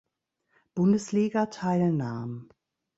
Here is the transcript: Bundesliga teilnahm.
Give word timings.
Bundesliga 0.73 1.45
teilnahm. 1.49 2.49